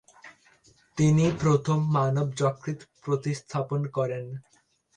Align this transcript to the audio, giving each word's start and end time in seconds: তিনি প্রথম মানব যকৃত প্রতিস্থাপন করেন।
তিনি 0.97 1.25
প্রথম 1.41 1.79
মানব 1.97 2.27
যকৃত 2.39 2.79
প্রতিস্থাপন 3.03 3.81
করেন। 3.97 4.25